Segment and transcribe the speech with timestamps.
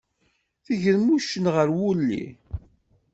[0.65, 2.25] Tegrem uccen gar wulli.